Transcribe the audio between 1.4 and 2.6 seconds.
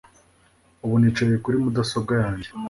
kuri mudasobwa yanjye